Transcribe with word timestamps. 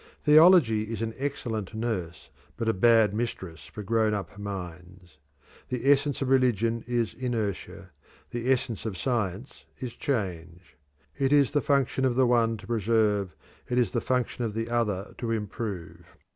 Theology 0.23 0.91
is 0.91 1.03
an 1.03 1.13
excellent 1.15 1.75
nurse, 1.75 2.31
but 2.57 2.67
a 2.67 2.73
bad 2.73 3.13
mistress 3.13 3.67
for 3.67 3.83
grown 3.83 4.15
up 4.15 4.35
minds. 4.39 5.19
The 5.69 5.91
essence 5.91 6.23
of 6.23 6.29
religion 6.29 6.83
is 6.87 7.13
inertia; 7.13 7.91
the 8.31 8.51
essence 8.51 8.87
of 8.87 8.97
science 8.97 9.65
is 9.79 9.93
change. 9.93 10.75
It 11.19 11.31
is 11.31 11.51
the 11.51 11.61
function 11.61 12.03
of 12.03 12.15
the 12.15 12.25
one 12.25 12.57
to 12.57 12.65
preserve, 12.65 13.35
it 13.69 13.77
is 13.77 13.91
the 13.91 14.01
function 14.01 14.43
of 14.43 14.55
the 14.55 14.71
other 14.71 15.13
to 15.19 15.29
improve. 15.29 16.03